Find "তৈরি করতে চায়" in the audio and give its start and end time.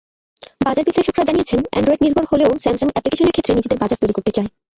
4.01-4.49